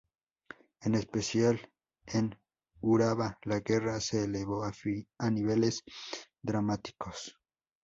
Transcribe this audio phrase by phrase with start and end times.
[0.81, 1.59] En especial,
[2.07, 2.35] en
[2.79, 5.83] Urabá, la guerra se elevó a niveles
[6.41, 7.37] dramáticos.